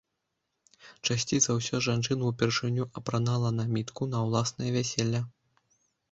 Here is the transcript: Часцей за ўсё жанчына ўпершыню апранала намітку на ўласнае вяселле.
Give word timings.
Часцей 1.07 1.39
за 1.45 1.55
ўсё 1.57 1.81
жанчына 1.87 2.23
ўпершыню 2.31 2.87
апранала 3.01 3.51
намітку 3.59 4.07
на 4.13 4.23
ўласнае 4.29 4.71
вяселле. 4.77 5.21